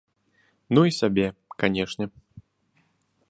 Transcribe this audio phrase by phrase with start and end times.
[0.77, 1.27] Ну і сябе,
[1.63, 2.05] канешне.